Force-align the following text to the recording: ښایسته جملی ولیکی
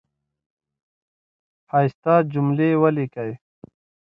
ښایسته 1.69 2.13
جملی 2.31 2.69
ولیکی 2.81 3.31